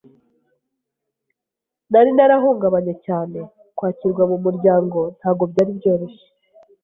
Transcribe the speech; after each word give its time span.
Nari 1.91 2.09
narahungabanye 2.17 2.93
cyane 3.05 3.39
kwakirwa 3.77 4.23
mu 4.31 4.37
muryango 4.45 4.99
ntago 5.17 5.43
byari 5.51 5.71
byoroshye, 5.79 6.25